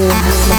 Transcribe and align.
我。 0.00 0.53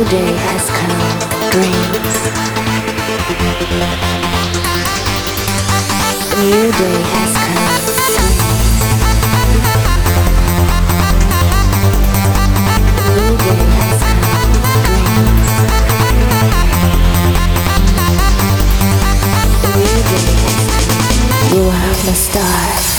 new 0.00 0.08
day 0.08 0.32
has 0.32 0.70
come. 0.70 1.00
Dreams. 1.50 2.20
A 6.32 6.40
new 6.40 6.68
day 6.72 6.98
has 7.12 7.32
come. 7.36 7.60
New 13.14 13.32
day 13.36 13.62
has 13.76 14.00
come. 14.08 14.52
Dreams. 14.84 15.20
New 19.76 19.98
day. 20.10 20.28
You 21.54 21.62
are 21.68 21.94
the 22.06 22.14
stars. 22.14 22.89